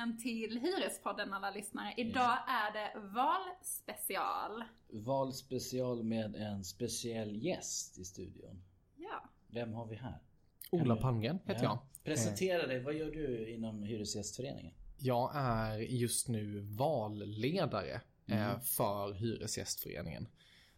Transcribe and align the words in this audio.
välkommen 0.00 0.18
till 0.18 0.60
Hyrespodden 0.60 1.32
alla 1.32 1.50
lyssnare. 1.50 1.94
Idag 1.96 2.38
är 2.48 2.72
det 2.72 3.00
valspecial. 3.00 4.64
Valspecial 4.88 6.02
med 6.02 6.36
en 6.36 6.64
speciell 6.64 7.44
gäst 7.44 7.98
i 7.98 8.04
studion. 8.04 8.62
Ja. 8.96 9.30
Vem 9.46 9.72
har 9.72 9.86
vi 9.86 9.96
här? 9.96 10.18
Ola 10.70 10.96
Palmgren 10.96 11.38
heter 11.44 11.62
jag. 11.62 11.78
Presentera 12.04 12.66
dig, 12.66 12.82
vad 12.82 12.94
gör 12.94 13.10
du 13.10 13.54
inom 13.54 13.82
Hyresgästföreningen? 13.82 14.74
Jag 14.98 15.30
är 15.34 15.78
just 15.78 16.28
nu 16.28 16.60
valledare 16.60 18.00
eh, 18.26 18.60
för 18.60 19.12
Hyresgästföreningen. 19.12 20.28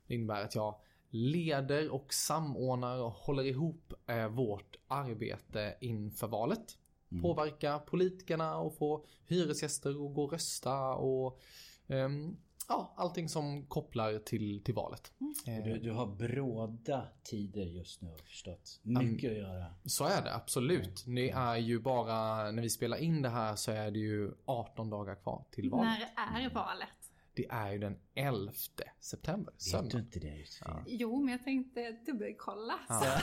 Det 0.06 0.14
innebär 0.14 0.45
att 0.45 0.55
jag 0.55 0.80
leder 1.11 1.91
och 1.91 2.14
samordnar 2.14 3.02
och 3.02 3.12
håller 3.12 3.45
ihop 3.45 3.92
eh, 4.06 4.28
vårt 4.28 4.77
arbete 4.89 5.77
inför 5.80 6.27
valet. 6.27 6.78
Påverka 7.21 7.79
politikerna 7.79 8.57
och 8.57 8.77
få 8.77 9.05
hyresgäster 9.27 9.91
att 9.91 10.15
gå 10.15 10.25
och 10.25 10.33
rösta 10.33 10.95
och 10.95 11.41
ehm, 11.89 12.37
ja, 12.69 12.95
allting 12.97 13.29
som 13.29 13.66
kopplar 13.66 14.19
till, 14.19 14.65
till 14.65 14.75
valet. 14.75 15.12
Eh, 15.47 15.65
Du, 15.65 15.79
du 15.79 15.91
har 15.91 16.06
bråda 16.06 17.09
tider 17.23 17.65
just 17.65 18.01
nu 18.03 18.09
har 18.09 18.15
jag 18.19 18.27
förstått. 18.27 18.80
Mycket 18.83 19.30
att 19.30 19.37
göra. 19.37 19.65
Så 19.84 20.05
är 20.05 20.23
det 20.23 20.34
absolut. 20.34 21.05
Det 21.06 21.30
är 21.30 21.56
ju 21.56 21.80
bara, 21.80 22.51
när 22.51 22.62
vi 22.62 22.70
spelar 22.70 22.97
in 22.97 23.23
det 23.23 23.29
här 23.29 23.56
så 23.56 23.70
är 23.73 23.91
det 23.91 23.98
ju 23.98 24.33
18 24.45 24.91
dagar 24.91 25.15
kvar 25.15 25.45
till 25.51 25.70
valet. 25.70 25.98
När 26.17 26.45
är 26.45 26.51
valet? 26.55 26.89
Det 27.34 27.46
är 27.50 27.72
ju 27.72 27.78
den 27.78 27.98
11 28.14 28.52
september, 29.00 29.52
Vet 29.52 29.59
du 29.64 29.70
söndag. 29.70 29.98
inte 29.98 30.19
det 30.19 30.36
Josefin? 30.36 30.75
Jo, 30.86 31.20
men 31.22 31.33
jag 31.33 31.44
tänkte 31.44 31.92
dubbelkolla. 32.06 32.74
Ja. 32.89 33.19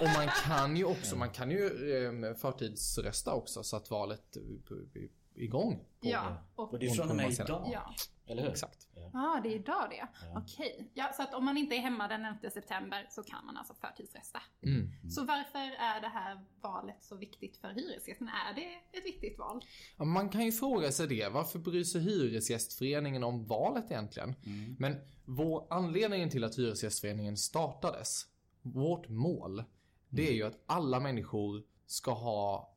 Och 0.00 0.08
man 0.16 0.28
kan 0.44 0.76
ju 0.76 0.84
också, 0.84 1.16
man 1.16 1.30
kan 1.30 1.50
ju 1.50 1.64
eh, 2.06 2.34
förtidsrösta 2.34 3.34
också 3.34 3.62
så 3.62 3.76
att 3.76 3.90
valet 3.90 4.36
är 4.36 5.08
igång. 5.34 5.76
På, 5.78 5.84
Ja, 6.08 6.44
och, 6.54 6.72
Och 6.72 6.78
det 6.78 6.86
är 6.86 6.90
från 6.94 7.10
och 7.10 7.16
med 7.16 7.30
idag. 7.32 7.70
ja. 7.72 7.94
Eller 8.30 8.42
hur? 8.42 8.50
Exakt. 8.50 8.88
Ja, 9.12 9.40
det 9.42 9.48
är 9.48 9.54
idag 9.54 9.90
det. 9.90 10.08
Okej. 10.36 10.90
Ja, 10.94 11.12
så 11.16 11.22
att 11.22 11.34
om 11.34 11.44
man 11.44 11.56
inte 11.56 11.74
är 11.74 11.80
hemma 11.80 12.08
den 12.08 12.24
11 12.24 12.50
september 12.50 13.06
så 13.10 13.22
kan 13.22 13.46
man 13.46 13.56
alltså 13.56 13.74
förtidsrösta. 13.74 14.42
Mm. 14.62 15.10
Så 15.10 15.24
varför 15.24 15.58
är 15.58 16.00
det 16.00 16.08
här 16.08 16.44
valet 16.60 17.02
så 17.04 17.16
viktigt 17.16 17.56
för 17.56 17.68
hyresgästerna? 17.68 18.32
Är 18.50 18.54
det 18.54 18.98
ett 18.98 19.04
viktigt 19.04 19.38
val? 19.38 19.64
Ja, 19.96 20.04
Man 20.04 20.28
kan 20.28 20.44
ju 20.44 20.52
fråga 20.52 20.92
sig 20.92 21.06
det. 21.06 21.28
Varför 21.28 21.58
bryr 21.58 21.84
sig 21.84 22.00
Hyresgästföreningen 22.00 23.24
om 23.24 23.46
valet 23.46 23.90
egentligen? 23.90 24.34
Men 24.78 24.96
vår 25.24 25.66
anledningen 25.70 26.30
till 26.30 26.44
att 26.44 26.58
Hyresgästföreningen 26.58 27.36
startades, 27.36 28.26
vårt 28.62 29.08
mål, 29.08 29.64
det 30.08 30.28
är 30.28 30.32
ju 30.32 30.42
att 30.42 30.62
alla 30.66 31.00
människor 31.00 31.62
ska 31.86 32.12
ha 32.12 32.76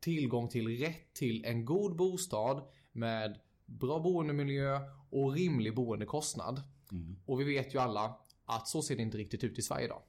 tillgång 0.00 0.48
till 0.48 0.78
rätt 0.78 1.14
till 1.14 1.44
en 1.44 1.64
god 1.64 1.96
bostad 1.96 2.62
med 2.92 3.40
bra 3.66 4.00
boendemiljö 4.00 4.80
och 5.10 5.32
rimlig 5.32 5.74
boendekostnad. 5.74 6.62
Och 7.26 7.40
vi 7.40 7.44
vet 7.44 7.74
ju 7.74 7.78
alla 7.78 8.16
att 8.44 8.68
så 8.68 8.82
ser 8.82 8.96
det 8.96 9.02
inte 9.02 9.18
riktigt 9.18 9.44
ut 9.44 9.58
i 9.58 9.62
Sverige 9.62 9.84
idag. 9.84 10.02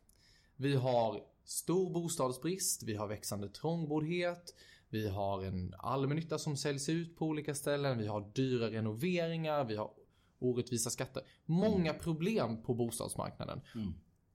Vi 0.56 0.76
har 0.76 1.24
stor 1.44 1.90
bostadsbrist, 1.90 2.84
vi 2.84 2.96
har 2.96 3.08
växande 3.08 3.50
trångboddhet, 3.50 4.56
vi 4.90 5.10
har 5.10 5.44
en 5.44 5.74
allmännytta 5.78 6.40
som 6.40 6.58
säljs 6.58 6.90
ut 6.90 7.18
på 7.18 7.26
olika 7.26 7.56
ställen, 7.56 7.98
vi 7.98 8.08
har 8.08 8.32
dyra 8.34 8.70
renoveringar, 8.70 9.66
vi 9.66 9.76
har 9.76 9.92
orättvisa 10.40 10.90
skatter. 10.90 11.24
Många 11.46 11.94
problem 11.94 12.64
på 12.64 12.74
bostadsmarknaden. 12.74 13.62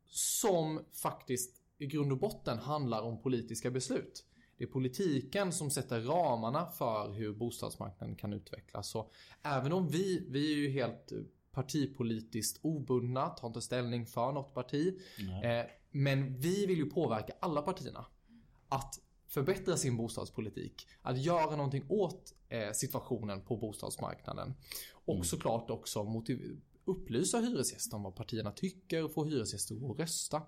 Som 0.07 0.81
faktiskt 0.93 1.63
i 1.79 1.87
grund 1.87 2.13
och 2.13 2.19
botten 2.19 2.59
handlar 2.59 3.03
om 3.03 3.23
politiska 3.23 3.71
beslut. 3.71 4.25
Det 4.63 4.67
är 4.67 4.71
politiken 4.71 5.53
som 5.53 5.71
sätter 5.71 6.01
ramarna 6.01 6.67
för 6.67 7.13
hur 7.13 7.33
bostadsmarknaden 7.33 8.17
kan 8.17 8.33
utvecklas. 8.33 8.89
Så 8.89 9.11
även 9.43 9.73
om 9.73 9.89
vi, 9.89 10.27
vi 10.29 10.53
är 10.53 10.57
ju 10.57 10.71
helt 10.71 11.13
partipolitiskt 11.53 12.61
obundna, 12.63 13.29
tar 13.29 13.49
inte 13.49 13.61
ställning 13.61 14.07
för 14.07 14.33
något 14.33 14.55
parti. 14.55 15.01
Eh, 15.45 15.71
men 15.91 16.39
vi 16.39 16.67
vill 16.67 16.79
ju 16.79 16.91
påverka 16.91 17.33
alla 17.41 17.63
partierna 17.63 18.07
att 18.69 19.01
förbättra 19.27 19.77
sin 19.77 19.97
bostadspolitik. 19.97 20.87
Att 21.03 21.19
göra 21.19 21.57
någonting 21.57 21.85
åt 21.89 22.35
eh, 22.49 22.73
situationen 22.73 23.41
på 23.41 23.57
bostadsmarknaden. 23.57 24.55
Och 25.05 25.27
såklart 25.27 25.71
också 25.71 26.23
upplysa 26.85 27.39
hyresgäster 27.39 27.97
om 27.97 28.03
vad 28.03 28.17
partierna 28.17 28.51
tycker 28.51 29.05
och 29.05 29.13
få 29.13 29.25
hyresgäster 29.25 29.91
att 29.91 29.99
rösta. 29.99 30.43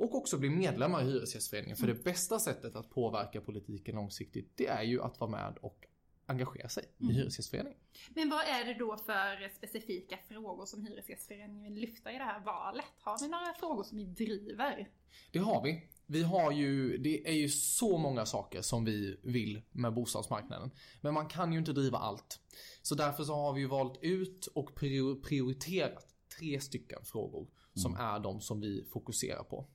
Och 0.00 0.14
också 0.14 0.38
bli 0.38 0.50
medlemmar 0.50 1.02
i 1.02 1.04
Hyresgästföreningen. 1.04 1.76
För 1.76 1.86
det 1.86 2.04
bästa 2.04 2.38
sättet 2.38 2.76
att 2.76 2.90
påverka 2.90 3.40
politiken 3.40 3.94
långsiktigt, 3.94 4.52
det 4.56 4.66
är 4.66 4.82
ju 4.82 5.02
att 5.02 5.20
vara 5.20 5.30
med 5.30 5.58
och 5.60 5.86
engagera 6.26 6.68
sig 6.68 6.84
i 6.98 7.12
Hyresgästföreningen. 7.12 7.78
Men 8.14 8.30
vad 8.30 8.40
är 8.40 8.64
det 8.64 8.74
då 8.74 8.96
för 8.96 9.48
specifika 9.56 10.18
frågor 10.28 10.66
som 10.66 10.86
Hyresgästföreningen 10.86 11.74
vill 11.74 11.82
lyfta 11.82 12.12
i 12.12 12.18
det 12.18 12.24
här 12.24 12.40
valet? 12.40 12.84
Har 13.00 13.20
vi 13.20 13.28
några 13.28 13.52
frågor 13.52 13.82
som 13.82 13.98
vi 13.98 14.04
driver? 14.04 14.88
Det 15.32 15.38
har 15.38 15.62
vi. 15.64 15.88
Vi 16.06 16.22
har 16.22 16.52
ju, 16.52 16.98
det 16.98 17.28
är 17.28 17.34
ju 17.34 17.48
så 17.48 17.98
många 17.98 18.26
saker 18.26 18.62
som 18.62 18.84
vi 18.84 19.20
vill 19.22 19.62
med 19.72 19.94
bostadsmarknaden. 19.94 20.70
Men 21.00 21.14
man 21.14 21.28
kan 21.28 21.52
ju 21.52 21.58
inte 21.58 21.72
driva 21.72 21.98
allt. 21.98 22.40
Så 22.82 22.94
därför 22.94 23.24
så 23.24 23.34
har 23.34 23.52
vi 23.52 23.66
valt 23.66 23.98
ut 24.02 24.46
och 24.46 24.74
prior- 24.74 25.22
prioriterat 25.22 26.06
tre 26.38 26.60
stycken 26.60 27.04
frågor 27.04 27.46
som 27.74 27.96
är 27.96 28.18
de 28.18 28.40
som 28.40 28.60
vi 28.60 28.84
fokuserar 28.92 29.42
på. 29.42 29.66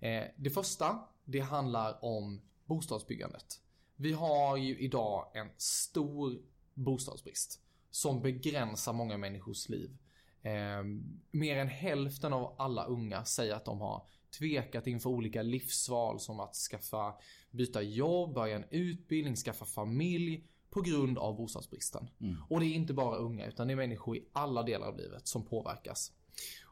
Eh, 0.00 0.24
det 0.36 0.50
första, 0.50 0.98
det 1.24 1.40
handlar 1.40 2.04
om 2.04 2.40
bostadsbyggandet. 2.64 3.60
Vi 3.96 4.12
har 4.12 4.56
ju 4.56 4.78
idag 4.78 5.26
en 5.34 5.48
stor 5.56 6.38
bostadsbrist 6.74 7.60
som 7.90 8.22
begränsar 8.22 8.92
många 8.92 9.16
människors 9.16 9.68
liv. 9.68 9.96
Eh, 10.42 10.82
mer 11.30 11.56
än 11.56 11.68
hälften 11.68 12.32
av 12.32 12.54
alla 12.58 12.84
unga 12.84 13.24
säger 13.24 13.54
att 13.54 13.64
de 13.64 13.80
har 13.80 14.06
tvekat 14.38 14.86
inför 14.86 15.10
olika 15.10 15.42
livsval 15.42 16.20
som 16.20 16.40
att 16.40 16.54
skaffa, 16.54 17.14
byta 17.50 17.82
jobb, 17.82 18.34
börja 18.34 18.56
en 18.56 18.64
utbildning, 18.70 19.36
skaffa 19.36 19.64
familj 19.64 20.44
på 20.70 20.80
grund 20.80 21.18
av 21.18 21.36
bostadsbristen. 21.36 22.08
Och 22.48 22.60
det 22.60 22.66
är 22.66 22.74
inte 22.74 22.94
bara 22.94 23.16
unga 23.16 23.46
utan 23.46 23.66
det 23.66 23.74
är 23.74 23.76
människor 23.76 24.16
i 24.16 24.24
alla 24.32 24.62
delar 24.62 24.86
av 24.86 24.96
livet 24.96 25.28
som 25.28 25.44
påverkas. 25.44 26.12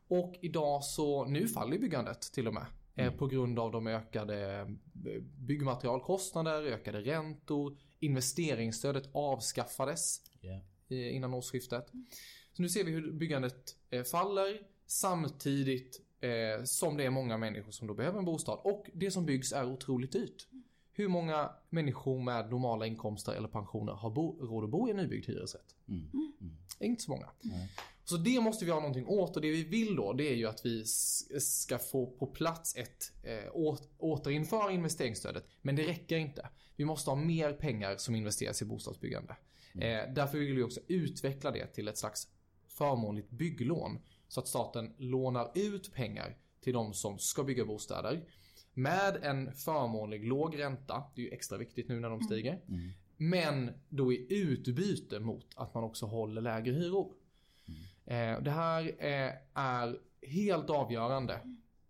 Och 0.09 0.35
idag 0.41 0.85
så, 0.85 1.25
nu 1.25 1.49
faller 1.49 1.79
byggandet 1.79 2.21
till 2.21 2.49
och 2.49 2.55
med. 2.55 2.67
eh, 2.95 3.13
På 3.13 3.27
grund 3.27 3.59
av 3.59 3.73
de 3.73 3.87
ökade 3.87 4.59
eh, 4.61 5.21
byggmaterialkostnader, 5.23 6.63
ökade 6.63 7.01
räntor, 7.01 7.77
investeringsstödet 8.01 9.09
avskaffades 9.13 10.21
Ja. 10.41 10.61
eh, 10.89 11.17
innan 11.17 11.35
årsskiftet. 11.35 11.87
Så 12.53 12.63
nu 12.63 12.69
ser 12.69 12.85
vi 12.85 12.91
hur 12.93 13.13
byggandet 13.13 13.77
faller 14.11 14.61
samtidigt 14.87 16.03
som 16.65 16.97
det 16.97 17.05
är 17.05 17.11
många 17.11 17.37
människor 17.39 17.73
som 17.73 17.87
då 17.89 17.95
behöver 17.95 18.19
en 18.19 18.25
bostad. 18.25 18.59
Och 18.65 18.91
det 18.95 19.11
som 19.11 19.27
byggs 19.27 19.53
är 19.53 19.65
otroligt 19.73 20.13
dyrt. 20.13 20.47
Hur 20.93 21.09
många 21.09 21.51
människor 21.71 22.23
med 22.23 22.51
normala 22.51 22.87
inkomster 22.87 23.33
eller 23.33 23.49
pensioner 23.49 23.93
har 23.93 24.11
bo- 24.11 24.47
råd 24.47 24.65
att 24.65 24.71
bo 24.71 24.89
i 24.89 24.91
en 24.91 24.97
nybyggd 24.97 25.27
hyresrätt? 25.27 25.75
Inte 26.81 27.03
så 27.03 27.11
många. 27.11 27.29
Så 28.09 28.17
det 28.17 28.41
måste 28.41 28.65
vi 28.65 28.71
ha 28.71 28.81
någonting 28.81 29.07
åt 29.07 29.37
och 29.37 29.43
det 29.43 29.51
vi 29.51 29.65
vill 29.65 29.97
då 29.97 30.13
det 30.13 30.33
är 30.33 30.35
ju 30.35 30.47
att 30.47 30.67
vi 30.67 30.85
ska 31.41 31.79
få 31.79 32.07
på 32.07 32.27
plats 32.27 32.77
ett 32.77 33.13
eh, 33.23 33.77
återinföra 33.99 34.73
investeringsstödet. 34.73 35.45
Men 35.63 35.77
det 35.77 35.83
räcker 35.83 36.17
inte. 36.17 36.49
Vi 36.77 36.85
måste 36.85 37.11
ha 37.11 37.17
mer 37.17 37.53
pengar 37.53 37.97
som 37.97 38.15
investeras 38.15 38.63
i 38.63 38.65
bostadsbyggande. 38.65 39.37
Eh, 39.75 40.15
därför 40.15 40.39
vill 40.39 40.57
vi 40.57 40.63
också 40.63 40.81
utveckla 40.89 41.51
det 41.51 41.67
till 41.67 41.89
ett 41.89 41.99
slags 41.99 42.29
förmånligt 42.69 43.31
bygglån. 43.31 43.99
Så 44.29 44.41
att 44.41 44.49
staten 44.49 44.95
lånar 44.99 45.51
ut 45.55 45.93
pengar 45.93 46.37
till 46.61 46.73
de 46.73 46.95
som 46.95 47.19
ska 47.19 47.45
bygga 47.45 47.65
bostäder. 47.65 48.25
Med 48.75 49.17
en 49.23 49.53
förmånlig 49.53 50.25
låg 50.27 50.59
ränta, 50.59 51.05
det 51.15 51.21
är 51.21 51.25
ju 51.25 51.33
extra 51.33 51.59
viktigt 51.59 51.89
nu 51.89 52.01
när 52.01 52.11
de 52.11 52.21
stiger. 52.21 52.61
Men 53.17 53.71
då 53.89 54.13
i 54.13 54.27
utbyte 54.29 55.21
mot 55.21 55.47
att 55.55 55.75
man 55.75 55.85
också 55.85 56.07
håller 56.07 56.41
lägre 56.41 56.73
hyror. 56.73 57.13
Eh, 58.09 58.43
det 58.43 58.51
här 58.51 58.83
eh, 58.99 59.33
är 59.55 59.99
helt 60.23 60.71
avgörande 60.71 61.41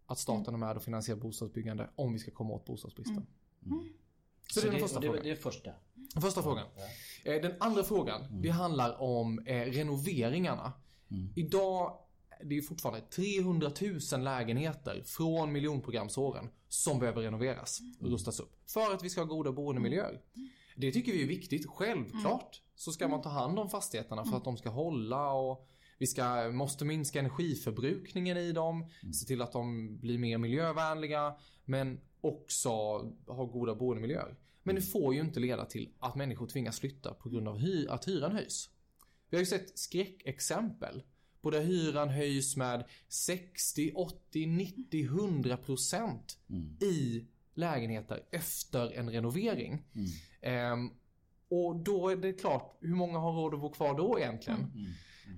att 0.07 0.19
staten 0.19 0.55
är 0.55 0.59
med 0.59 0.77
och 0.77 0.83
finansierar 0.83 1.19
bostadsbyggande 1.19 1.91
om 1.97 2.13
vi 2.13 2.19
ska 2.19 2.31
komma 2.31 2.55
åt 2.55 2.65
bostadsbristen. 2.65 3.27
Så, 4.53 4.61
det 4.61 4.67
är 4.67 4.71
den 4.71 4.81
första 4.81 5.01
det, 5.01 5.07
frågan. 5.07 5.23
det 5.25 5.31
är 5.31 5.37
första. 5.37 5.71
Första 6.21 6.43
frågan. 6.43 6.67
Eh, 7.25 7.43
Den 7.43 7.53
andra 7.61 7.83
frågan, 7.83 8.43
det 8.43 8.49
handlar 8.49 9.03
om 9.03 9.39
eh, 9.39 9.55
renoveringarna. 9.55 10.73
Idag, 11.37 11.99
det 12.45 12.57
är 12.59 12.63
fortfarande 12.63 13.01
300 13.01 13.71
000 14.13 14.25
lägenheter 14.25 15.03
från 15.05 15.53
miljonprogramsåren 15.53 16.49
som 16.69 16.99
behöver 16.99 17.23
renoveras 17.23 17.81
och 18.01 18.11
rustas 18.11 18.41
upp. 18.41 18.57
För 18.67 18.95
att 18.95 19.05
vi 19.05 19.11
ska 19.11 19.21
ha 19.21 19.27
goda 19.29 19.53
boendemiljöer. 19.53 20.21
Det 20.77 20.93
tycker 20.93 21.13
vi 21.13 21.23
är 21.23 21.27
viktigt. 21.27 21.67
Självklart 21.67 22.63
så 22.75 22.93
ska 22.93 23.09
man 23.09 23.23
ta 23.23 23.29
hand 23.29 23.59
om 23.59 23.71
fastigheterna 23.71 24.25
för 24.25 24.37
att 24.37 24.45
de 24.45 24.57
ska 24.57 24.69
hålla 24.69 25.33
och 25.33 25.69
vi 25.99 26.07
ska, 26.07 26.51
måste 26.51 26.85
minska 26.85 27.19
energiförbrukningen 27.19 28.37
i 28.37 28.53
dem, 28.53 28.91
se 29.15 29.27
till 29.27 29.43
att 29.43 29.53
de 29.53 29.97
blir 29.99 30.19
mer 30.19 30.39
miljövänliga, 30.39 31.35
men 31.65 32.01
också 32.21 32.69
ha 33.27 33.45
goda 33.45 33.75
boendemiljöer. 33.75 34.37
Men 34.63 34.75
det 34.75 34.83
får 34.83 35.15
ju 35.15 35.21
inte 35.21 35.41
leda 35.41 35.65
till 35.65 35.89
att 35.99 36.15
människor 36.17 36.47
tvingas 36.47 36.81
flytta 36.81 37.15
på 37.15 37.29
grund 37.29 37.49
av 37.49 37.59
hy- 37.59 37.89
att 37.89 38.09
hyran 38.09 38.33
höjs. 38.33 38.71
Vi 39.31 39.37
har 39.37 39.43
ju 39.43 39.47
sett 39.47 39.79
skräckexempel 39.79 41.03
på 41.41 41.51
där 41.51 41.61
hyran 41.63 42.09
höjs 42.09 42.57
med 42.57 42.85
60, 43.09 43.93
80, 43.95 44.47
90, 44.47 45.05
100 45.05 45.57
procent 45.57 46.39
i 46.83 47.25
lägenheter 47.55 48.23
efter 48.31 48.93
en 48.93 49.11
renovering. 49.11 49.83
Ehm, 50.41 50.91
och 51.49 51.77
då 51.77 52.09
är 52.09 52.17
det 52.17 52.33
klart, 52.33 52.77
hur 52.81 52.95
många 52.95 53.19
har 53.19 53.33
råd 53.33 53.55
att 53.55 53.61
bo 53.61 53.71
kvar 53.71 53.97
då 53.99 54.19
egentligen? 54.19 54.59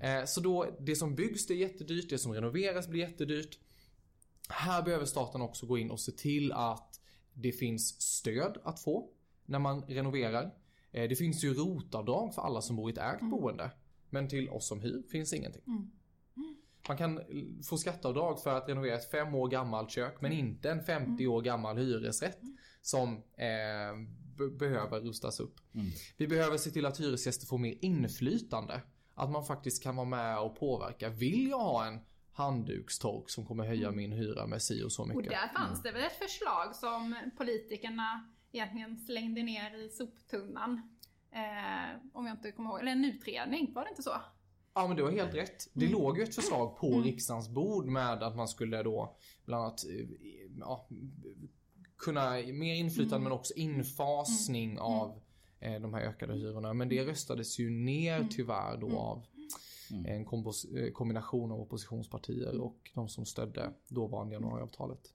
Eh, 0.00 0.24
så 0.24 0.40
då, 0.40 0.76
det 0.80 0.96
som 0.96 1.14
byggs 1.14 1.46
det 1.46 1.54
är 1.54 1.58
jättedyrt, 1.58 2.10
det 2.10 2.18
som 2.18 2.32
renoveras 2.32 2.88
blir 2.88 3.00
jättedyrt. 3.00 3.58
Här 4.48 4.82
behöver 4.82 5.04
staten 5.06 5.40
också 5.42 5.66
gå 5.66 5.78
in 5.78 5.90
och 5.90 6.00
se 6.00 6.12
till 6.12 6.52
att 6.52 7.00
det 7.34 7.52
finns 7.52 8.00
stöd 8.00 8.58
att 8.64 8.80
få 8.80 9.10
när 9.46 9.58
man 9.58 9.82
renoverar. 9.82 10.54
Eh, 10.92 11.08
det 11.08 11.16
finns 11.16 11.44
ju 11.44 11.54
rotavdrag 11.54 12.34
för 12.34 12.42
alla 12.42 12.60
som 12.62 12.76
bor 12.76 12.90
i 12.90 12.92
ett 12.92 12.98
ägt 12.98 13.30
boende. 13.30 13.70
Men 14.10 14.28
till 14.28 14.48
oss 14.48 14.66
som 14.68 14.80
hyr 14.80 15.02
finns 15.10 15.32
ingenting. 15.32 15.62
Man 16.88 16.96
kan 16.96 17.20
få 17.64 17.76
skatteavdrag 17.78 18.42
för 18.42 18.56
att 18.56 18.68
renovera 18.68 18.94
ett 18.94 19.10
fem 19.10 19.34
år 19.34 19.48
gammalt 19.48 19.90
kök 19.90 20.20
men 20.20 20.32
inte 20.32 20.70
en 20.70 20.82
50 20.84 21.26
år 21.26 21.42
gammal 21.42 21.76
hyresrätt 21.78 22.38
som 22.82 23.16
eh, 23.16 23.96
be- 24.38 24.50
behöver 24.58 25.00
rustas 25.00 25.40
upp. 25.40 25.54
Vi 26.16 26.26
behöver 26.28 26.56
se 26.58 26.70
till 26.70 26.86
att 26.86 27.00
hyresgäster 27.00 27.46
får 27.46 27.58
mer 27.58 27.78
inflytande. 27.80 28.80
Att 29.20 29.30
man 29.30 29.44
faktiskt 29.44 29.82
kan 29.82 29.96
vara 29.96 30.06
med 30.06 30.38
och 30.38 30.58
påverka. 30.58 31.08
Vill 31.08 31.48
jag 31.48 31.58
ha 31.58 31.86
en 31.86 32.00
handdukstork 32.32 33.30
som 33.30 33.46
kommer 33.46 33.66
höja 33.66 33.90
min 33.90 34.12
hyra 34.12 34.46
med 34.46 34.62
si 34.62 34.84
och 34.84 34.92
så 34.92 35.02
Och 35.02 35.08
mycket? 35.08 35.30
där 35.30 35.48
fanns 35.48 35.82
det 35.82 35.92
väl 35.92 36.04
ett 36.04 36.18
förslag 36.18 36.74
som 36.76 37.16
politikerna 37.36 38.28
egentligen 38.52 38.96
slängde 38.96 39.42
ner 39.42 39.84
i 39.84 39.88
soptunnan. 39.88 40.82
Eh, 41.32 42.00
om 42.12 42.26
jag 42.26 42.34
inte 42.36 42.52
kommer 42.52 42.70
ihåg, 42.70 42.80
eller 42.80 42.92
en 42.92 43.04
utredning, 43.04 43.72
var 43.74 43.84
det 43.84 43.90
inte 43.90 44.02
så? 44.02 44.14
Ja 44.74 44.86
men 44.86 44.96
du 44.96 45.02
har 45.02 45.10
helt 45.10 45.34
rätt. 45.34 45.68
Det 45.72 45.88
låg 45.88 46.18
ju 46.18 46.24
ett 46.24 46.34
förslag 46.34 46.78
på 46.78 47.00
riksdagens 47.00 47.48
bord 47.48 47.86
med 47.86 48.22
att 48.22 48.36
man 48.36 48.48
skulle 48.48 48.82
då 48.82 49.16
bland 49.44 49.64
annat 49.64 49.84
eh, 49.84 50.06
ja, 50.58 50.88
kunna 51.98 52.30
mer 52.30 52.74
inflytande 52.74 53.24
men 53.24 53.32
också 53.32 53.54
infasning 53.56 54.78
av 54.78 55.22
eh, 55.60 55.80
de 55.80 55.94
här 55.94 56.00
ökade 56.00 56.34
hyrorna. 56.34 56.74
Men 56.74 56.88
det 56.88 57.04
röstades 57.06 57.58
ju 57.58 57.70
ner 57.70 58.26
tyvärr 58.30 58.76
då 58.76 58.98
av 58.98 59.26
en 60.06 60.26
kompos- 60.26 60.76
eh, 60.78 60.92
kombination 60.92 61.52
av 61.52 61.60
oppositionspartier 61.60 62.60
och 62.60 62.90
de 62.94 63.08
som 63.08 63.26
stödde 63.26 63.72
dåvarande 63.88 64.34
januariavtalet. 64.34 65.12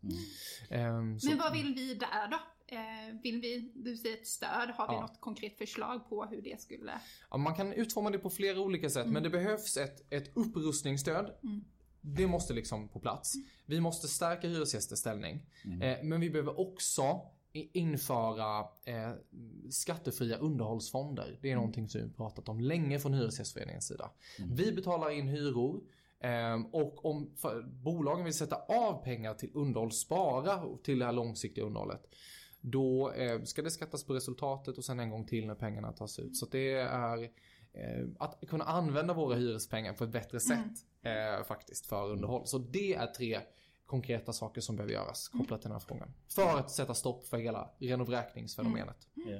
Ehm, 0.69 1.19
så- 1.19 1.29
Men 1.29 1.37
vad 1.37 1.53
vill 1.53 1.73
vi 1.75 1.93
där 1.93 2.27
då? 2.31 2.37
Eh, 2.67 3.21
vill 3.23 3.41
vi, 3.41 3.71
du 3.75 3.97
säger 3.97 4.17
ett 4.17 4.27
stöd, 4.27 4.69
har 4.69 4.87
vi 4.87 4.93
Ja. 4.93 5.01
något 5.01 5.21
konkret 5.21 5.57
förslag 5.57 6.09
på 6.09 6.25
hur 6.25 6.41
det 6.41 6.61
skulle... 6.61 6.91
Ja, 7.31 7.37
man 7.37 7.55
kan 7.55 7.73
utforma 7.73 8.09
det 8.09 8.19
på 8.19 8.29
flera 8.29 8.59
olika 8.61 8.89
sätt 8.89 9.07
men 9.07 9.23
det 9.23 9.29
behövs 9.29 9.77
ett, 9.77 10.13
ett 10.13 10.31
upprustningsstöd. 10.37 11.31
Det 12.01 12.27
måste 12.27 12.53
liksom 12.53 12.89
på 12.89 12.99
plats. 12.99 13.33
Vi 13.65 13.81
måste 13.81 14.07
stärka 14.07 14.47
hyresgästers 14.47 14.99
ställning. 14.99 15.41
Eh, 15.81 16.03
men 16.03 16.21
vi 16.21 16.29
behöver 16.29 16.59
också 16.59 17.21
införa 17.59 18.59
eh, 18.83 19.11
skattefria 19.69 20.37
underhållsfonder. 20.37 21.39
Det 21.41 21.51
är 21.51 21.55
någonting 21.55 21.89
som 21.89 22.01
vi 22.01 22.09
pratat 22.09 22.49
om 22.49 22.59
länge 22.59 22.99
från 22.99 23.13
Hyresgästföreningens 23.13 23.87
sida. 23.87 24.11
Vi 24.49 24.71
betalar 24.71 25.09
in 25.09 25.27
hyror 25.27 25.81
ehm, 26.19 26.65
och 26.65 27.05
om 27.05 27.31
för, 27.37 27.61
bolagen 27.61 28.25
vill 28.25 28.33
sätta 28.33 28.55
av 28.55 29.03
pengar 29.03 29.33
till 29.33 29.51
underhåll, 29.53 29.91
spara 29.91 30.77
till 30.83 30.99
det 30.99 31.05
här 31.05 31.13
långsiktiga 31.13 31.65
underhållet. 31.65 32.01
Då 32.61 33.11
eh, 33.11 33.41
ska 33.43 33.61
det 33.61 33.71
skattas 33.71 34.03
på 34.03 34.13
resultatet 34.13 34.77
och 34.77 34.85
sen 34.85 34.99
en 34.99 35.09
gång 35.09 35.25
till 35.25 35.47
när 35.47 35.55
pengarna 35.55 35.91
tas 35.91 36.19
ut. 36.19 36.37
Så 36.37 36.45
det 36.45 36.73
är 36.77 37.23
eh, 37.73 38.07
att 38.19 38.43
kunna 38.47 38.63
använda 38.63 39.13
våra 39.13 39.35
hyrespengar 39.35 39.93
på 39.93 40.03
ett 40.03 40.11
bättre 40.11 40.39
sätt 40.39 40.75
eh, 41.01 41.45
faktiskt 41.47 41.85
för 41.85 42.11
underhåll. 42.11 42.47
Så 42.47 42.57
det 42.57 42.93
är 42.93 43.07
tre 43.07 43.39
konkreta 43.85 44.33
saker 44.33 44.61
som 44.61 44.75
behöver 44.75 44.93
göras 44.93 45.27
kopplat 45.27 45.61
till 45.61 45.69
den 45.69 45.79
här 45.79 45.85
frågan. 45.87 46.13
För 46.27 46.59
att 46.59 46.71
sätta 46.71 46.93
stopp 46.93 47.25
för 47.25 47.37
hela 47.37 47.69
renovräkningsfenomenet. 47.79 49.07
Ja. 49.13 49.39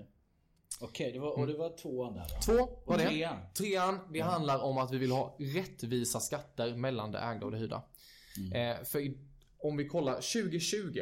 Okej, 0.82 1.12
det 1.12 1.20
var, 1.20 1.40
och 1.40 1.48
det 1.48 1.54
var 1.54 1.78
tvåan 1.78 2.14
där 2.14 2.22
va? 2.22 2.42
Två 2.46 2.70
var 2.86 2.98
det. 2.98 3.08
Trean. 3.08 3.38
Trean, 3.58 4.00
det 4.14 4.20
handlar 4.20 4.60
om 4.64 4.78
att 4.78 4.94
vi 4.94 4.98
vill 4.98 5.12
ha 5.12 5.36
rättvisa 5.40 6.20
skatter 6.20 6.76
mellan 6.76 7.12
det 7.12 7.20
ägda 7.20 7.46
och 7.46 7.52
det 7.52 7.58
hyrda. 7.58 7.84
Eh, 8.54 8.84
för 8.84 9.00
i, 9.00 9.18
om 9.58 9.78
vi 9.78 9.88
kollar 9.88 10.14
2020 10.14 11.00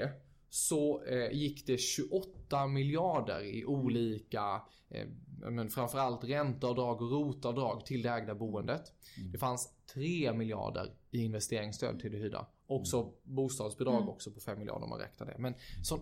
så 0.49 1.03
eh, 1.03 1.31
gick 1.31 1.67
det 1.67 1.77
28 1.77 2.67
miljarder 2.67 3.43
i 3.43 3.65
olika, 3.65 4.61
eh, 4.89 5.07
men 5.51 5.69
framförallt 5.69 6.23
ränteavdrag 6.23 7.01
och 7.01 7.11
rotavdrag 7.11 7.85
till 7.85 8.01
det 8.01 8.09
ägda 8.09 8.35
boendet. 8.35 8.91
Det 9.31 9.37
fanns 9.37 9.69
3 9.93 10.33
miljarder 10.33 10.93
i 11.11 11.23
investeringsstöd 11.23 11.99
till 11.99 12.11
det 12.11 12.17
hyrda. 12.17 12.47
Också 12.67 13.13
bostadsbidrag 13.23 14.09
också 14.09 14.31
på 14.31 14.39
5 14.39 14.59
miljarder 14.59 14.83
om 14.83 14.89
man 14.89 14.99
räknar 14.99 15.27
det. 15.27 15.35
Men 15.37 15.53
sån 15.83 15.99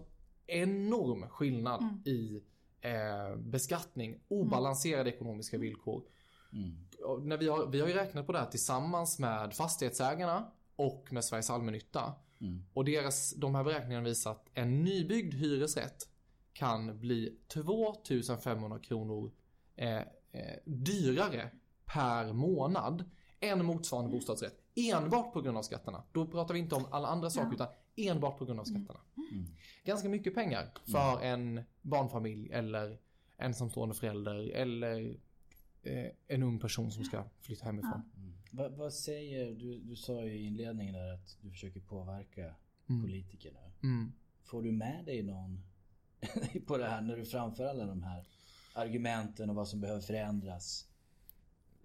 enorm 0.48 1.30
skillnad 1.30 2.08
i 2.08 2.44
eh, 2.82 3.36
beskattning, 3.38 4.20
obalanserade 4.28 5.10
ekonomiska 5.10 5.58
villkor. 5.58 6.04
Och 7.06 7.22
när 7.22 7.38
vi, 7.38 7.48
har, 7.48 7.68
vi 7.68 7.80
har 7.80 7.88
ju 7.88 7.94
räknat 7.94 8.26
på 8.26 8.32
det 8.32 8.40
här 8.40 8.46
tillsammans 8.46 9.20
med 9.20 9.54
fastighetsägarna 9.54 10.52
och 10.76 11.08
med 11.12 11.26
Sveriges 11.26 11.50
allmännytta. 11.50 12.14
Och 12.74 12.86
deras, 12.86 13.34
de 13.34 13.56
här 13.56 13.64
beräkningarna 13.64 14.06
visar 14.06 14.32
att 14.32 14.50
en 14.54 14.84
nybyggd 14.84 15.34
hyresrätt 15.34 16.10
kan 16.54 17.00
bli 17.00 17.38
2500 17.48 18.80
kronor 18.80 19.32
eh, 19.76 19.98
eh, 19.98 20.04
dyrare 20.66 21.52
per 21.86 22.34
månad 22.34 23.10
än 23.40 23.66
motsvarande 23.66 24.12
bostadsrätt. 24.12 24.61
Enbart 24.76 25.34
på 25.34 25.42
grund 25.42 25.58
av 25.58 25.62
skatterna. 25.62 26.04
Då 26.12 26.28
pratar 26.28 26.54
vi 26.54 26.60
inte 26.60 26.76
om 26.76 26.86
alla 26.92 27.08
andra 27.08 27.30
saker 27.30 27.54
utan 27.54 27.68
enbart 27.96 28.38
på 28.38 28.46
grund 28.46 28.60
av 28.60 28.64
skatterna. 28.64 29.00
Ganska 29.84 30.10
mycket 30.10 30.36
pengar 30.36 30.72
för 30.92 31.22
en 31.22 31.62
barnfamilj 31.82 32.52
eller 32.52 33.00
ensamstående 33.38 33.96
förälder 33.96 34.36
eller 34.36 35.18
eh, 35.84 36.08
en 36.28 36.44
ung 36.44 36.60
person 36.60 36.92
som 36.92 37.04
ska 37.04 37.24
flytta 37.42 37.66
hemifrån. 37.66 38.12
Vad, 38.52 38.72
vad 38.72 38.94
säger 38.94 39.52
du? 39.52 39.80
Du 39.80 39.96
sa 39.96 40.24
ju 40.24 40.34
i 40.34 40.46
inledningen 40.46 40.94
där 40.94 41.14
att 41.14 41.38
du 41.42 41.50
försöker 41.50 41.80
påverka 41.80 42.56
politikerna. 43.02 43.60
Mm. 43.84 44.12
Får 44.44 44.62
du 44.62 44.72
med 44.72 45.06
dig 45.06 45.24
någon 45.24 45.64
på 46.68 46.78
det 46.78 46.88
här 46.88 47.02
när 47.02 47.18
du 47.18 47.26
framför 47.26 47.66
alla 47.66 47.86
de 47.86 48.04
här 48.04 48.28
argumenten 48.74 49.50
och 49.50 49.56
vad 49.56 49.68
som 49.68 49.82
behöver 49.82 50.02
förändras? 50.02 50.88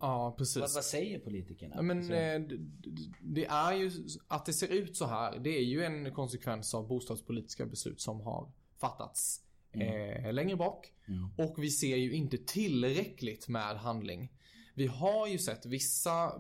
Ja, 0.01 0.35
precis. 0.39 0.61
Vad, 0.61 0.75
vad 0.75 0.85
säger 0.85 1.19
politikerna? 1.19 1.75
Ja, 1.77 1.83
men 1.83 1.99
Alltså, 1.99 2.15
eh, 2.15 2.41
det 3.21 3.47
är 3.47 3.73
ju 3.73 3.91
att 4.29 4.47
det 4.47 4.53
ser 4.53 4.69
ut 4.69 4.97
så 4.97 5.07
här. 5.07 5.39
Det 5.39 5.51
är 5.59 5.65
ju 5.65 5.85
en 5.85 6.15
konsekvens 6.15 6.75
av 6.75 6.89
bostadspolitiska 6.89 7.67
beslut 7.67 8.01
som 8.01 8.21
har 8.21 8.51
fattats 8.79 9.41
eh, 9.73 10.33
längre 10.33 10.57
bak. 10.57 10.93
Och 11.39 11.55
vi 11.59 11.71
ser 11.71 11.97
ju 11.97 12.13
inte 12.13 12.39
tillräckligt 12.39 13.49
med 13.49 13.77
handling. 13.77 14.33
Vi 14.75 14.87
har 14.87 15.27
ju 15.27 15.39
sett 15.39 15.67
vissa, 15.67 16.33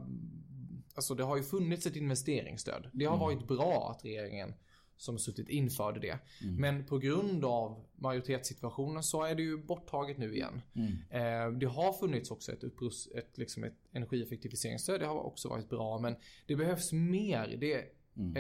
alltså 0.95 1.15
det 1.15 1.25
har 1.25 1.37
ju 1.37 1.43
funnits 1.43 1.87
ett 1.87 1.97
investeringsstöd. 1.97 2.91
Det 2.93 3.05
har 3.05 3.17
varit 3.19 3.49
bra 3.49 3.91
att 3.91 4.05
regeringen 4.05 4.55
som 4.97 5.19
suttit 5.19 5.49
införde 5.49 6.01
det. 6.01 6.19
Men 6.59 6.85
på 6.87 6.99
grund 6.99 7.45
av 7.45 7.85
majoritetssituationen 7.97 9.03
så 9.03 9.25
är 9.25 9.35
det 9.35 9.43
ju 9.43 9.57
borttaget 9.59 10.19
nu 10.19 10.35
igen. 10.35 10.63
Eh, 11.11 11.53
det 11.59 11.67
har 11.67 11.93
funnits 11.93 12.31
också 12.31 12.53
ett, 12.53 12.65
upprust, 12.65 13.13
ett, 13.13 13.39
liksom 13.39 13.65
ett 13.65 13.77
energieffektiviseringsstöd. 13.93 15.01
Det 15.01 15.07
har 15.07 15.21
också 15.21 15.49
varit 15.49 15.69
bra. 15.69 15.99
Men 15.99 16.17
det 16.47 16.57
behövs 16.57 16.93
mer. 16.93 17.57
Det 17.61 17.75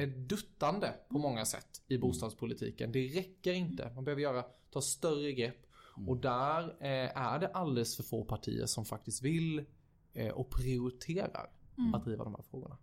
är 0.00 0.06
duttande 0.06 0.94
på 1.08 1.18
många 1.18 1.44
sätt 1.44 1.82
i 1.88 1.98
bostadspolitiken. 1.98 2.92
Det 2.92 3.06
räcker 3.06 3.52
inte. 3.52 3.92
Man 3.94 4.04
behöver 4.04 4.22
göra, 4.22 4.44
ta 4.70 4.80
större 4.80 5.32
grepp. 5.32 5.66
Och 6.06 6.16
där 6.16 6.62
eh, 6.80 7.18
är 7.18 7.38
det 7.38 7.48
alldeles 7.48 7.96
för 7.96 8.02
få 8.02 8.24
partier 8.24 8.66
som 8.66 8.84
faktiskt 8.84 9.22
vill 9.22 9.64
eh, 10.12 10.28
och 10.28 10.50
prioriterar 10.50 11.50
att 11.94 12.04
driva 12.04 12.24
de 12.24 12.34
här 12.34 12.42
frågorna. 12.50 12.78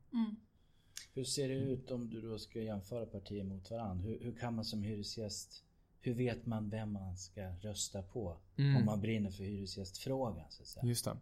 Hur 1.13 1.23
ser 1.23 1.47
det 1.47 1.53
ut 1.53 1.91
om 1.91 2.09
du 2.09 2.21
då 2.21 2.39
ska 2.39 2.61
jämföra 2.61 3.05
partier 3.05 3.43
mot 3.43 3.71
varandra? 3.71 4.03
Hur, 4.03 4.19
hur 4.19 4.35
kan 4.35 4.55
man 4.55 4.65
som 4.65 4.83
hyresgäst 4.83 5.63
hur 6.05 6.13
vet 6.13 6.45
man 6.45 6.69
vem 6.69 6.93
man 6.93 7.17
ska 7.17 7.41
rösta 7.41 8.01
på? 8.01 8.37
Om 8.57 8.85
man 8.85 9.01
brinner 9.01 9.31
för 9.31 9.43
hyresgästfrågan 9.43 10.45
så 10.49 10.61
att 10.61 10.67
säga. 10.67 10.85
Just 10.85 11.05
det. 11.05 11.17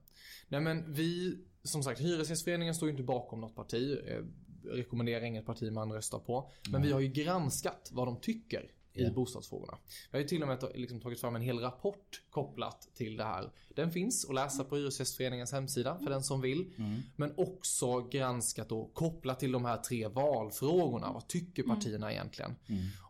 Nej 0.47 0.61
men 0.61 0.93
vi, 0.93 1.37
som 1.63 1.83
sagt, 1.83 2.01
Hyresgästföreningen 2.01 2.75
står 2.75 2.87
ju 2.87 2.91
inte 2.91 3.03
bakom 3.03 3.41
något 3.41 3.55
parti. 3.55 3.99
Eh, 4.07 4.23
rekommenderar 4.63 5.23
inget 5.23 5.45
parti 5.45 5.71
man 5.71 5.93
röstar 5.93 6.19
på. 6.19 6.51
Men 6.71 6.81
vi 6.81 6.91
har 6.91 6.99
ju 6.99 7.07
granskat 7.07 7.89
vad 7.91 8.07
de 8.07 8.19
tycker 8.21 8.71
i 8.93 9.03
Ja. 9.03 9.11
bostadsfrågorna. 9.11 9.77
Vi 10.11 10.17
har 10.17 10.21
ju 10.21 10.27
till 10.27 10.41
och 10.41 10.47
med 10.47 10.63
liksom 10.75 10.99
tagit 10.99 11.19
fram 11.21 11.35
en 11.35 11.41
hel 11.41 11.59
rapport 11.59 12.21
kopplat 12.29 12.89
till 12.93 13.17
det 13.17 13.23
här. 13.23 13.51
Den 13.75 13.91
finns 13.91 14.25
att 14.29 14.35
läsa 14.35 14.63
på 14.63 14.75
Hyresgästföreningens 14.77 15.51
hemsida 15.51 15.97
för 15.97 16.09
den 16.09 16.23
som 16.23 16.41
vill. 16.41 16.73
Men 17.15 17.33
också 17.37 18.01
granskat 18.01 18.71
och 18.71 18.93
kopplat 18.93 19.39
till 19.39 19.51
de 19.51 19.65
här 19.65 19.77
tre 19.77 20.07
valfrågorna. 20.07 21.11
Vad 21.13 21.27
tycker 21.27 21.63
partierna 21.63 22.11
egentligen? 22.11 22.55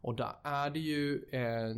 Och 0.01 0.15
där 0.15 0.33
är 0.43 0.69
det 0.69 0.79
ju 0.79 1.23
eh, 1.31 1.75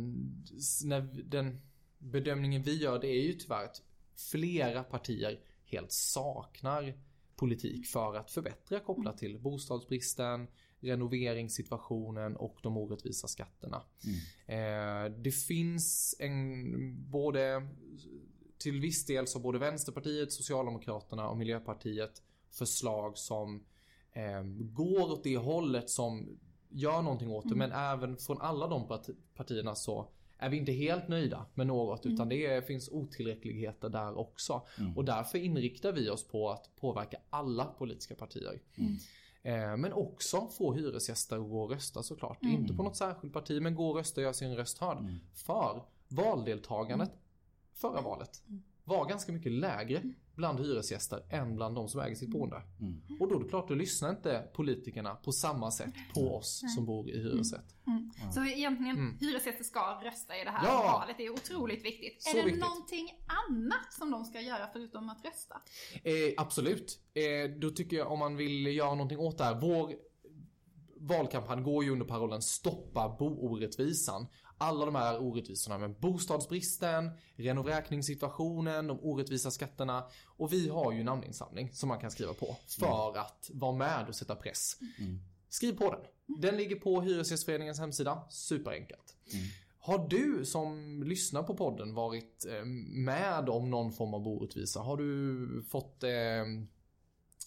när 0.84 1.00
den 1.30 1.60
bedömningen 1.98 2.62
vi 2.62 2.76
gör 2.76 2.98
det 2.98 3.08
är 3.08 3.22
ju 3.22 3.32
tyvärr 3.32 3.64
att 3.64 3.82
flera 4.30 4.82
partier 4.82 5.40
helt 5.66 5.92
saknar 5.92 6.98
politik 7.36 7.86
för 7.86 8.16
att 8.16 8.30
förbättra 8.30 8.80
kopplat 8.80 9.18
till 9.18 9.38
bostadsbristen, 9.38 10.46
renoveringssituationen 10.84 12.36
och 12.36 12.58
de 12.62 12.76
orättvisa 12.76 13.28
skatterna. 13.28 13.82
Mm. 14.04 15.06
Eh, 15.06 15.18
det 15.18 15.30
finns 15.30 16.16
en 16.18 17.10
både 17.10 17.68
till 18.58 18.80
viss 18.80 19.06
del 19.06 19.26
så 19.26 19.38
både 19.38 19.58
Vänsterpartiet, 19.58 20.32
Socialdemokraterna 20.32 21.28
och 21.28 21.36
Miljöpartiet 21.36 22.22
förslag 22.50 23.18
som 23.18 23.64
eh, 24.12 24.42
går 24.58 25.12
åt 25.12 25.24
det 25.24 25.36
hållet 25.36 25.90
som 25.90 26.38
gör 26.68 27.02
någonting 27.02 27.30
åt 27.30 27.44
det. 27.44 27.54
Mm. 27.54 27.58
Men 27.58 27.78
även 27.78 28.16
från 28.16 28.40
alla 28.40 28.66
de 28.66 29.02
partierna 29.34 29.74
så 29.74 30.08
är 30.38 30.48
vi 30.48 30.56
inte 30.56 30.72
helt 30.72 31.08
nöjda 31.08 31.46
med 31.54 31.66
något 31.66 32.04
mm. 32.04 32.14
utan 32.14 32.28
det 32.28 32.46
är, 32.46 32.60
finns 32.60 32.88
otillräckligheter 32.88 33.88
där 33.88 34.18
också. 34.18 34.66
Mm. 34.78 34.96
Och 34.96 35.04
därför 35.04 35.38
inriktar 35.38 35.92
vi 35.92 36.10
oss 36.10 36.28
på 36.28 36.50
att 36.50 36.76
påverka 36.76 37.18
alla 37.30 37.64
politiska 37.64 38.14
partier. 38.14 38.60
Mm. 39.44 39.70
Eh, 39.70 39.76
men 39.76 39.92
också 39.92 40.48
få 40.48 40.74
hyresgäster 40.74 41.36
att 41.36 41.50
gå 41.50 41.62
och 41.62 41.70
rösta 41.70 42.02
såklart. 42.02 42.42
Mm. 42.42 42.54
Inte 42.54 42.74
på 42.74 42.82
något 42.82 42.96
särskilt 42.96 43.32
parti 43.32 43.62
men 43.62 43.74
gå 43.74 43.88
och 43.90 43.96
rösta 43.96 44.20
och 44.20 44.22
göra 44.22 44.34
sin 44.34 44.56
röst 44.56 44.78
hörd. 44.78 44.98
Mm. 44.98 45.14
För 45.34 45.84
valdeltagandet 46.08 47.10
förra 47.72 48.00
valet 48.00 48.42
var 48.84 49.08
ganska 49.08 49.32
mycket 49.32 49.52
lägre 49.52 50.02
bland 50.36 50.60
hyresgäster 50.60 51.22
än 51.30 51.56
bland 51.56 51.74
de 51.74 51.88
som 51.88 52.00
äger 52.00 52.14
sitt 52.14 52.30
boende. 52.30 52.62
Mm. 52.80 53.20
Och 53.20 53.28
då 53.28 53.36
är 53.36 53.42
det 53.42 53.48
klart, 53.48 53.68
då 53.68 53.74
lyssnar 53.74 54.10
inte 54.10 54.48
politikerna 54.54 55.14
på 55.14 55.32
samma 55.32 55.70
sätt 55.70 55.94
på 56.14 56.36
oss 56.36 56.62
mm. 56.62 56.70
som 56.70 56.86
bor 56.86 57.10
i 57.10 57.18
hyresrätt. 57.18 57.74
Mm. 57.86 58.10
mm. 58.20 58.32
Så 58.32 58.44
egentligen, 58.44 58.96
mm. 58.96 59.18
hyresgäster 59.20 59.64
ska 59.64 60.00
rösta 60.04 60.36
i 60.36 60.44
det 60.44 60.50
här 60.50 60.66
ja. 60.66 60.82
valet. 60.82 61.16
Det 61.18 61.26
är 61.26 61.30
otroligt 61.30 61.84
viktigt. 61.84 62.22
Så 62.22 62.30
är 62.30 62.34
det 62.34 62.44
viktigt. 62.44 62.64
någonting 62.64 63.08
annat 63.48 63.92
som 63.92 64.10
de 64.10 64.24
ska 64.24 64.40
göra 64.40 64.68
förutom 64.72 65.10
att 65.10 65.24
rösta? 65.24 65.54
Eh, 66.02 66.12
absolut. 66.36 67.00
Eh, 67.14 67.50
då 67.60 67.70
tycker 67.70 67.96
jag 67.96 68.12
om 68.12 68.18
man 68.18 68.36
vill 68.36 68.66
göra 68.66 68.90
någonting 68.90 69.18
åt 69.18 69.38
det 69.38 69.44
här. 69.44 69.60
Vår 69.60 69.94
valkampanj 70.96 71.62
går 71.62 71.84
ju 71.84 71.90
under 71.90 72.06
parollen 72.06 72.42
Stoppa 72.42 73.16
boorättvisan 73.18 74.26
alla 74.64 74.84
de 74.84 74.94
här 74.94 75.22
orättvisorna 75.22 75.78
med 75.78 75.94
bostadsbristen, 76.00 77.10
renovräkningssituationen, 77.36 78.86
de 78.86 79.00
orättvisa 79.00 79.50
skatterna. 79.50 80.04
Och 80.24 80.52
vi 80.52 80.68
har 80.68 80.92
ju 80.92 81.04
namninsamling 81.04 81.72
som 81.72 81.88
man 81.88 81.98
kan 81.98 82.10
skriva 82.10 82.34
på 82.34 82.56
för 82.66 83.10
mm. 83.10 83.20
att 83.20 83.50
vara 83.52 83.72
med 83.72 84.08
och 84.08 84.14
sätta 84.14 84.36
press. 84.36 84.76
Mm. 84.98 85.18
Skriv 85.48 85.72
på 85.72 85.90
den. 85.90 86.00
Den 86.40 86.56
ligger 86.56 86.76
på 86.76 87.00
Hyresgästföreningens 87.00 87.78
hemsida. 87.78 88.22
Superenkelt. 88.30 89.16
Mm. 89.32 89.44
Har 89.78 90.08
du 90.08 90.44
som 90.44 91.02
lyssnar 91.02 91.42
på 91.42 91.56
podden 91.56 91.94
varit 91.94 92.46
eh, 92.46 92.64
med 93.04 93.48
om 93.48 93.70
någon 93.70 93.92
form 93.92 94.14
av 94.14 94.28
orättvisa? 94.28 94.80
Har 94.80 94.96
du 94.96 95.62
fått... 95.70 96.02
Eh, 96.02 96.44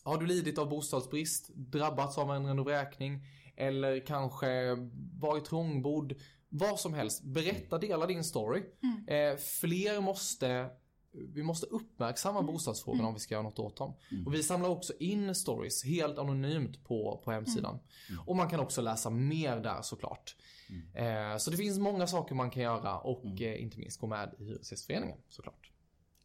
har 0.04 0.18
du 0.18 0.26
lidit 0.26 0.58
av 0.58 0.70
bostadsbrist? 0.70 1.50
Drabbats 1.54 2.18
av 2.18 2.32
en 2.32 2.46
renovräkning? 2.46 3.26
Eller 3.56 4.06
kanske 4.06 4.76
varit 5.20 5.46
trångbodd? 5.46 6.14
Vad 6.50 6.80
som 6.80 6.94
helst. 6.94 7.24
Berätta, 7.24 7.78
dela 7.78 8.08
din 8.08 8.24
story. 8.24 8.64
Mm. 8.84 9.08
Eh, 9.08 9.38
fler 9.38 10.02
måste 10.02 10.70
vi 11.12 11.44
måste 11.44 11.66
uppmärksamma 11.66 12.40
mm. 12.40 12.54
bostadsfrågorna 12.54 13.02
mm. 13.02 13.08
om 13.08 13.14
vi 13.14 13.20
ska 13.20 13.34
göra 13.34 13.44
något 13.44 13.60
åt 13.60 13.78
dem. 13.78 13.94
Mm. 14.12 14.28
Och 14.28 14.34
vi 14.34 14.44
samlar 14.44 14.70
också 14.70 14.94
in 15.00 15.36
stories 15.36 15.84
helt 15.84 16.18
anonymt 16.18 16.84
på, 16.84 17.22
på 17.24 17.32
hemsidan. 17.32 17.74
Mm. 17.74 17.84
mm. 18.10 18.28
Och 18.28 18.36
man 18.36 18.50
kan 18.50 18.60
också 18.60 18.82
läsa 18.82 19.10
mer 19.10 19.60
där 19.60 19.82
såklart. 19.82 20.36
Mm. 20.70 21.32
Eh, 21.32 21.38
så 21.38 21.52
det 21.52 21.58
finns 21.58 21.80
många 21.80 22.08
saker 22.08 22.36
man 22.36 22.50
kan 22.50 22.64
göra 22.64 23.00
och 23.00 23.42
eh, 23.42 23.62
inte 23.62 23.80
minst 23.80 24.00
gå 24.00 24.08
med 24.08 24.36
i 24.40 24.44
Hyresgästföreningen 24.44 25.18
såklart. 25.30 25.72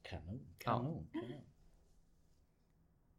Kanon, 0.03 0.41
kanon, 0.59 1.09
ja. 1.13 1.21
kanon. 1.21 1.43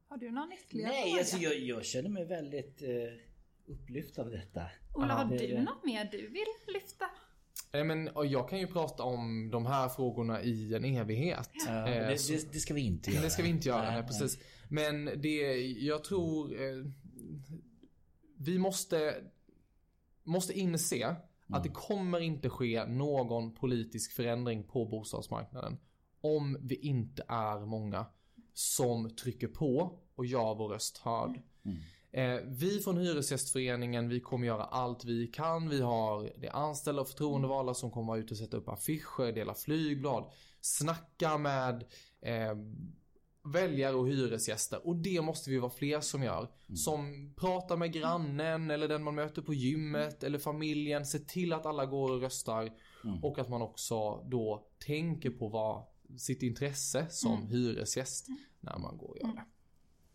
Har 0.08 0.18
du 0.18 0.32
någon 0.32 0.52
ytterligare 0.54 0.92
Nej, 0.92 1.20
alltså 1.20 1.38
jag, 1.38 1.60
jag 1.60 1.86
känner 1.86 2.10
mig 2.10 2.26
väldigt 2.26 2.82
eh 2.82 2.90
upplyft 3.65 4.20
av 4.20 4.29
detta. 4.29 4.65
Ola, 4.93 5.13
har 5.13 5.25
du 5.25 5.60
något 5.62 5.86
mer 5.86 6.10
du 6.12 6.27
vill 6.27 6.74
lyfta? 6.74 7.05
Nej 7.74 7.84
men 7.84 8.10
jag 8.15 8.50
kan 8.50 8.60
ju 8.60 8.67
prata 8.67 9.03
om 9.03 9.50
de 9.51 9.65
här 9.65 9.89
frågorna 9.89 10.41
i 10.41 10.75
en 10.75 10.86
evighet. 10.86 11.50
Ja, 11.67 11.88
eh, 11.88 12.08
det, 12.08 12.27
det, 12.27 12.53
det, 12.53 12.60
ska 12.60 12.74
vi 12.74 12.82
inte 12.82 13.12
göra. 13.12 13.24
Det 13.24 13.29
ska 13.29 13.43
vi 13.43 13.50
inte 13.50 13.67
göra, 13.67 13.91
nej, 13.91 14.03
precis. 14.03 14.39
Men 14.70 15.05
det, 15.05 15.62
jag 15.67 16.03
tror 16.03 16.62
eh, 16.62 16.86
vi 18.38 18.60
måste, 18.60 19.24
måste 20.24 20.60
inse 20.60 21.03
mm. 21.03 21.17
att 21.48 21.63
det 21.63 21.70
kommer 21.70 22.20
inte 22.20 22.50
ske 22.50 22.86
någon 22.86 23.55
politisk 23.55 24.12
förändring 24.12 24.63
på 24.63 24.86
bostadsmarknaden 24.86 25.77
om 26.22 26.58
vi 26.62 26.75
inte 26.75 27.24
är 27.27 27.65
många 27.65 28.05
som 28.53 29.15
trycker 29.15 29.48
på 29.48 30.00
och 30.15 30.25
gör 30.25 30.55
vår 30.55 30.67
röst 30.67 30.98
hörd. 30.98 31.41
Mm. 31.65 31.77
Eh, 32.13 32.39
vi 32.46 32.79
från 32.79 32.98
Hyresgästföreningen, 32.98 34.10
vi 34.10 34.20
kommer 34.20 34.48
göra 34.48 34.63
allt 34.63 35.05
vi 35.05 35.27
kan. 35.27 35.70
Vi 35.70 35.82
har 35.82 36.32
det 36.38 36.50
anställda 36.50 37.01
och 37.01 37.08
förtroendevalda 37.08 37.74
som 37.74 37.91
kommer 37.91 38.08
vara 38.08 38.20
ute 38.20 38.34
och 38.34 38.38
sätta 38.38 38.58
upp 38.58 38.70
affischer, 38.70 39.32
dela 39.32 39.53
flygblad, 39.53 40.32
snacka 40.62 41.38
med 41.38 41.84
eh, 42.22 42.55
väljare 43.43 43.96
och 43.96 44.08
hyresgäster. 44.08 44.88
Och 44.88 44.96
det 44.96 45.22
måste 45.22 45.50
vi 45.50 45.58
vara 45.58 45.72
fler 45.72 46.00
som 46.00 46.24
gör. 46.24 46.51
Mm. 46.67 46.77
Som 46.77 47.34
pratar 47.38 47.77
med 47.77 47.93
grannen 47.93 48.72
eller 48.72 48.88
den 48.88 49.03
man 49.03 49.15
möter 49.15 49.41
på 49.41 49.53
gymmet 49.53 50.24
eller 50.24 50.39
familjen. 50.39 51.05
Se 51.05 51.20
till 51.20 51.53
att 51.53 51.65
alla 51.65 51.86
går 51.86 52.12
och 52.12 52.22
röstar. 52.22 52.72
Mm. 53.03 53.24
Och 53.24 53.39
att 53.39 53.50
man 53.50 53.62
också 53.62 54.24
då 54.24 54.67
tänker 54.86 55.29
på 55.29 55.48
vad 55.48 55.84
sitt 56.17 56.43
intresse 56.43 57.08
som 57.10 57.38
mm. 57.38 57.48
hyresgäst 57.48 58.27
när 58.60 58.77
man 58.77 58.98
går 58.98 59.10
och 59.10 59.17
gör 59.17 59.36
det. 59.36 59.46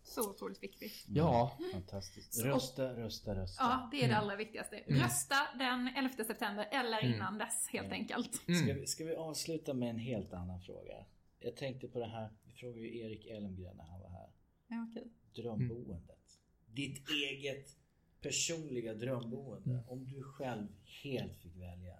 Så 0.09 0.29
otroligt 0.29 0.63
viktigt. 0.63 1.05
Ja. 1.07 1.57
Mm. 1.59 1.71
Fantastiskt. 1.71 2.43
Rösta, 2.43 2.95
rösta, 2.95 3.35
rösta. 3.35 3.63
Ja, 3.63 3.89
det 3.91 3.97
är 3.97 4.07
det 4.07 4.13
mm. 4.13 4.23
allra 4.23 4.35
viktigaste. 4.35 4.77
Mm. 4.77 5.01
Rösta 5.01 5.35
den 5.57 5.87
11 5.87 6.23
september 6.23 6.67
eller 6.71 7.03
mm. 7.03 7.13
innan 7.13 7.37
dess 7.37 7.67
helt 7.71 7.91
enkelt. 7.91 8.35
Ska 8.35 8.73
vi, 8.73 8.87
ska 8.87 9.05
vi 9.05 9.15
avsluta 9.15 9.73
med 9.73 9.89
en 9.89 9.99
helt 9.99 10.33
annan 10.33 10.61
fråga? 10.61 11.05
Jag 11.39 11.55
tänkte 11.55 11.87
på 11.87 11.99
det 11.99 12.07
här, 12.07 12.29
vi 12.43 12.51
frågade 12.51 12.79
ju 12.79 12.99
Erik 12.99 13.25
Elmgren 13.25 13.77
när 13.77 13.83
han 13.83 14.01
var 14.01 14.09
här. 14.09 14.29
Ja, 14.67 14.87
okay. 14.91 15.03
Drömboendet. 15.35 16.39
Ditt 16.65 17.09
eget 17.09 17.77
personliga 18.21 18.93
drömboende. 18.93 19.83
Om 19.87 20.05
du 20.05 20.23
själv 20.23 20.67
helt 21.03 21.37
fick 21.37 21.55
välja. 21.55 21.99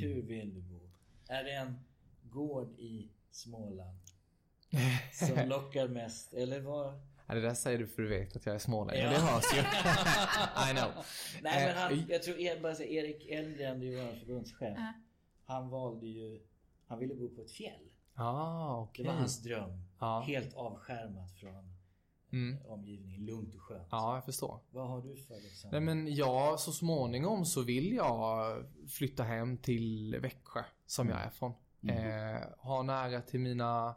Hur 0.00 0.22
vill 0.22 0.54
du 0.54 0.60
bo? 0.60 0.90
Är 1.28 1.44
det 1.44 1.52
en 1.52 1.78
gård 2.22 2.78
i 2.78 3.08
Småland? 3.30 3.98
Som 5.12 5.48
lockar 5.48 5.88
mest, 5.88 6.34
eller 6.34 6.60
vad? 6.60 7.00
Ja, 7.26 7.34
det 7.34 7.40
där 7.40 7.54
säger 7.54 7.78
du 7.78 7.86
för 7.86 8.02
du 8.02 8.08
vet 8.08 8.36
att 8.36 8.46
jag 8.46 8.54
är 8.54 8.58
smålänning. 8.58 9.04
Ja. 9.04 9.10
Det 9.10 9.18
hörs 9.18 9.54
ju. 9.54 9.58
I 10.70 10.74
know. 10.74 11.04
Nej 11.42 11.66
men 11.66 11.76
han, 11.76 11.92
eh, 11.92 12.04
jag 12.08 12.22
tror 12.22 12.62
bara 12.62 12.74
säga, 12.74 13.02
Erik 13.04 13.26
Elmgren, 13.28 13.80
du 13.80 13.96
var 13.96 14.12
förbundschef. 14.12 14.78
Uh. 14.78 14.84
Han 15.44 15.68
valde 15.68 16.06
ju, 16.06 16.40
han 16.86 16.98
ville 16.98 17.14
bo 17.14 17.28
på 17.28 17.42
ett 17.42 17.50
fjäll. 17.50 17.90
Ah, 18.14 18.80
okay. 18.82 19.04
Det 19.04 19.10
var 19.10 19.18
hans 19.18 19.42
dröm. 19.42 19.82
Ah. 19.98 20.20
Helt 20.20 20.54
avskärmat 20.54 21.32
från 21.32 21.76
mm. 22.32 22.66
omgivningen. 22.66 23.26
Lugnt 23.26 23.54
och 23.54 23.60
skönt. 23.60 23.88
Ja, 23.90 24.14
jag 24.14 24.24
förstår. 24.24 24.60
Vad 24.70 24.88
har 24.88 25.02
du 25.02 25.16
för 25.16 25.40
liksom? 25.40 25.70
Nej 25.70 25.80
men 25.80 26.14
ja, 26.14 26.56
så 26.58 26.72
småningom 26.72 27.44
så 27.44 27.62
vill 27.62 27.92
jag 27.92 28.56
flytta 28.88 29.22
hem 29.22 29.58
till 29.58 30.16
Växjö 30.20 30.64
som 30.86 31.06
mm. 31.06 31.18
jag 31.18 31.26
är 31.26 31.30
från. 31.30 31.52
Mm. 31.82 32.36
Eh, 32.36 32.42
ha 32.58 32.82
nära 32.82 33.20
till 33.20 33.40
mina 33.40 33.96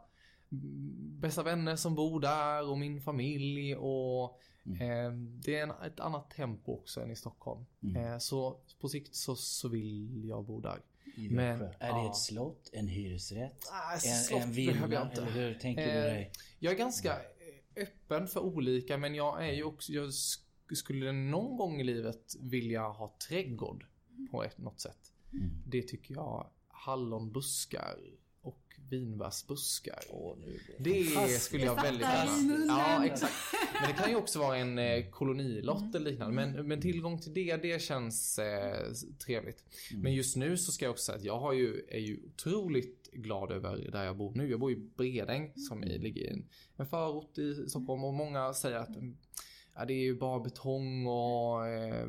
bästa 1.20 1.42
vänner 1.42 1.76
som 1.76 1.94
bor 1.94 2.20
där 2.20 2.68
och 2.68 2.78
min 2.78 3.00
familj 3.00 3.76
och 3.76 4.40
mm. 4.66 4.80
eh, 4.80 5.12
det 5.44 5.58
är 5.58 5.62
en, 5.62 5.70
ett 5.70 6.00
annat 6.00 6.30
tempo 6.30 6.72
också 6.72 7.00
än 7.00 7.10
i 7.10 7.16
Stockholm. 7.16 7.66
Mm. 7.82 8.04
Eh, 8.04 8.18
så 8.18 8.60
på 8.80 8.88
sikt 8.88 9.14
så, 9.14 9.36
så 9.36 9.68
vill 9.68 10.24
jag 10.28 10.44
bo 10.44 10.60
där. 10.60 10.80
Men, 11.16 11.62
är 11.62 11.76
ja. 11.80 12.02
det 12.02 12.08
ett 12.08 12.16
slott, 12.16 12.70
en 12.72 12.88
hyresrätt, 12.88 13.68
ah, 13.72 13.98
en, 14.32 14.42
en 14.42 14.52
villa? 14.52 14.88
Jag 14.90 15.06
inte. 15.06 15.22
Eller 15.22 15.30
hur 15.30 15.54
tänker 15.54 15.88
eh, 15.88 15.94
du 15.94 16.00
dig? 16.00 16.32
Jag 16.58 16.72
är 16.72 16.78
ganska 16.78 17.16
öppen 17.76 18.26
för 18.28 18.40
olika 18.40 18.98
men 18.98 19.14
jag 19.14 19.48
är 19.48 19.52
ju 19.52 19.64
också, 19.64 19.92
jag 19.92 20.12
skulle 20.72 21.12
någon 21.12 21.56
gång 21.56 21.80
i 21.80 21.84
livet 21.84 22.36
vilja 22.40 22.82
ha 22.82 23.14
trädgård 23.28 23.86
på 24.30 24.44
ett, 24.44 24.58
något 24.58 24.80
sätt. 24.80 25.12
Mm. 25.32 25.50
Det 25.66 25.82
tycker 25.82 26.14
jag 26.14 26.50
hallonbuskar 26.68 27.98
vinbärsbuskar. 28.90 29.98
Oh, 30.10 30.36
det 30.78 31.04
skulle 31.40 31.64
jag 31.64 31.82
väldigt 31.82 32.00
gärna... 32.00 32.64
Ja, 32.66 33.04
exakt. 33.06 33.34
Men 33.80 33.90
det 33.90 34.02
kan 34.02 34.10
ju 34.10 34.16
också 34.16 34.38
vara 34.38 34.56
en 34.56 34.78
eh, 34.78 35.10
kolonilott 35.10 35.80
mm. 35.80 35.94
eller 35.94 36.10
liknande. 36.10 36.34
Men, 36.34 36.68
men 36.68 36.80
tillgång 36.80 37.18
till 37.18 37.34
det, 37.34 37.56
det 37.56 37.82
känns 37.82 38.38
eh, 38.38 38.92
trevligt. 39.24 39.64
Mm. 39.90 40.02
Men 40.02 40.14
just 40.14 40.36
nu 40.36 40.56
så 40.56 40.72
ska 40.72 40.84
jag 40.84 40.92
också 40.92 41.04
säga 41.04 41.18
att 41.18 41.24
jag 41.24 41.40
har 41.40 41.52
ju, 41.52 41.84
är 41.88 41.98
ju 41.98 42.20
otroligt 42.26 43.10
glad 43.12 43.50
över 43.50 43.90
där 43.92 44.04
jag 44.04 44.16
bor 44.16 44.34
nu. 44.34 44.50
Jag 44.50 44.60
bor 44.60 44.72
i 44.72 44.76
Bredäng 44.76 45.52
som 45.56 45.82
mm. 45.82 46.00
ligger 46.00 46.22
i 46.22 46.28
en, 46.28 46.48
en 46.76 46.86
förort 46.86 47.38
i 47.38 47.68
Stockholm 47.68 48.04
och 48.04 48.14
många 48.14 48.54
säger 48.54 48.76
att 48.76 48.96
Ja, 49.74 49.84
det 49.84 49.92
är 49.92 50.02
ju 50.02 50.18
bara 50.18 50.40
betong 50.40 51.06
och 51.06 51.68
eh, 51.68 52.08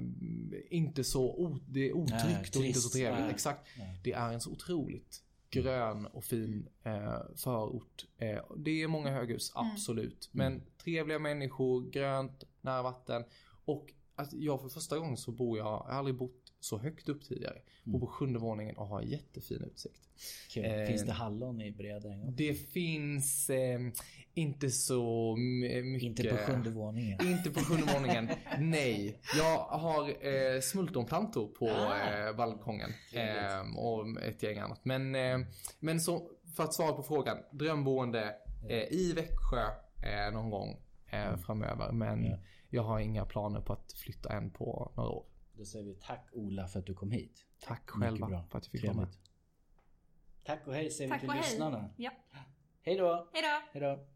inte 0.70 1.04
så 1.04 1.24
o, 1.24 1.60
det 1.68 1.90
är 1.90 1.94
otryggt 1.94 2.56
Nej, 2.56 2.60
och 2.60 2.66
inte 2.66 2.80
så 2.80 2.90
trevligt. 2.90 3.20
Nej. 3.20 3.32
Exakt. 3.32 3.68
Nej. 3.78 4.00
Det 4.04 4.14
är 4.14 4.34
en 4.34 4.42
så 4.42 4.52
otroligt 4.52 5.22
grön 5.52 6.06
och 6.06 6.24
fin 6.24 6.70
eh, 6.84 7.20
förort. 7.36 8.06
Eh, 8.18 8.40
det 8.58 8.82
är 8.84 8.88
många 8.88 9.12
höghus, 9.12 9.52
absolut. 9.56 10.30
Men 10.32 10.62
trevliga 10.84 11.20
människor, 11.20 11.90
grönt, 11.90 12.44
nära 12.62 12.82
vatten. 12.82 13.24
Och 13.66 13.94
att 14.16 14.34
jag 14.34 14.62
för 14.62 14.70
första 14.70 14.98
gången 14.98 15.18
så 15.18 15.32
bor 15.32 15.58
jag, 15.58 15.68
jag 15.68 15.72
har 15.72 16.00
aldrig 16.00 16.16
bott 16.16 16.41
så 16.62 16.78
högt 16.78 17.10
upp 17.10 17.24
tidigare. 17.24 17.58
Bor 17.84 18.00
på 18.00 18.08
sjunde 18.08 18.40
våningen 18.40 18.78
och 18.78 18.88
har 18.88 19.02
jättefin 19.02 19.64
utsikt. 19.64 20.08
Kul. 20.54 20.66
Eh, 20.66 20.86
Finns 20.88 21.06
det 21.06 21.12
hallon 21.12 21.62
i 21.62 21.72
Bredäng? 21.72 22.36
Det 22.36 22.54
finns 22.54 23.50
eh, 23.50 23.80
inte 24.34 24.70
så 24.72 25.34
m- 25.38 25.92
mycket. 25.92 26.04
Inte 26.04 26.24
på 26.30 26.38
sjunde 26.38 26.70
våningen. 26.70 27.28
Inte 27.28 27.52
på 27.52 27.60
sjunde 27.60 27.94
våningen. 27.94 28.30
Nej. 28.60 29.18
Jag 29.38 29.58
har 29.58 30.10
eh, 30.28 30.60
smultronplantor 30.62 31.48
på 31.48 31.70
Ah. 31.70 32.28
eh, 32.28 32.36
balkongen. 32.36 32.90
Trevligt. 33.12 33.44
Eh, 33.52 33.78
och 33.78 34.22
ett 34.22 34.44
gäng 34.44 34.58
annat. 34.60 34.86
Men, 34.86 35.16
eh, 35.16 35.40
men 35.80 36.00
så, 36.02 36.30
för 36.56 36.64
att 36.64 36.74
svara 36.74 36.94
på 36.94 37.04
frågan. 37.04 37.38
Drömboende 37.52 38.36
eh, 38.70 38.78
i 38.94 39.14
Växjö 39.16 39.64
eh, 40.04 40.34
någon 40.34 40.50
gång 40.50 40.78
eh, 41.12 41.38
framöver. 41.38 41.92
Men 41.92 42.20
Mm. 42.20 42.32
Ja. 42.32 42.38
jag 42.70 42.84
har 42.84 43.00
inga 43.00 43.26
planer 43.26 43.62
på 43.62 43.74
att 43.74 43.94
flytta 43.94 44.34
än 44.34 44.52
på 44.52 44.92
några 44.96 45.10
år. 45.10 45.26
Då 45.62 45.66
säger 45.66 45.86
vi 45.86 45.96
tack 45.96 46.30
Ola 46.32 46.68
för 46.68 46.80
att 46.80 46.86
du 46.86 46.94
kom 46.94 47.12
hit. 47.12 47.46
Tack 47.60 47.90
själva 47.90 48.28
bra. 48.28 48.44
för 48.50 48.58
att 48.58 48.66
jag 48.66 48.72
fick 48.72 48.82
komma. 48.82 48.94
Trevligt. 48.94 49.20
Tack 50.44 50.68
och 50.68 50.74
hej 50.74 50.92
säger 50.92 51.10
Tack 51.10 51.24
vi 51.24 51.28
till 51.28 51.38
lyssnarna. 51.38 51.90
Ja. 51.98 52.12
Hej 52.82 52.98
då! 52.98 53.30
Hej 53.34 53.42
då! 53.42 53.80
Hej 53.80 53.82
då! 53.82 54.08